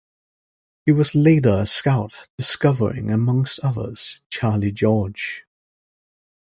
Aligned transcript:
He 0.83 0.91
was 0.93 1.13
later 1.13 1.59
a 1.59 1.67
scout, 1.67 2.11
discovering, 2.35 3.11
amongst 3.11 3.59
others, 3.59 4.19
Charlie 4.31 4.71
George. 4.71 5.45